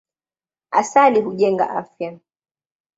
Asali 0.79 1.21
hujenga 1.21 1.65
afya. 1.79 2.19